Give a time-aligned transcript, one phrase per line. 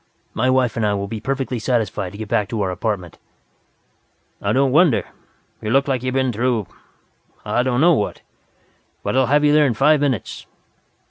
[0.33, 3.19] My wife and I will be perfectly satisfied to get back to our apartment."
[4.41, 5.05] "I don't wonder.
[5.61, 6.65] You look like you've been through
[7.45, 8.21] I don't know what.
[9.03, 10.47] But I'll have you there in five minutes.